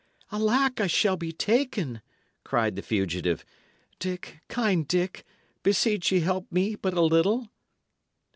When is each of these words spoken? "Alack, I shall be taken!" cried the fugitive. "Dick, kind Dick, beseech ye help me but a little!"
"Alack, 0.31 0.81
I 0.81 0.87
shall 0.87 1.15
be 1.15 1.31
taken!" 1.31 2.01
cried 2.43 2.75
the 2.75 2.81
fugitive. 2.81 3.45
"Dick, 3.99 4.39
kind 4.47 4.87
Dick, 4.87 5.23
beseech 5.61 6.11
ye 6.11 6.21
help 6.21 6.51
me 6.51 6.73
but 6.73 6.95
a 6.95 7.01
little!" 7.01 7.51